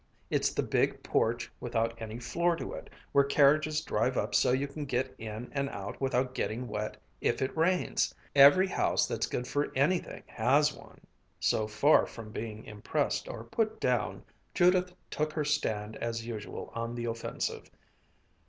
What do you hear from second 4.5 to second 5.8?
you can get in and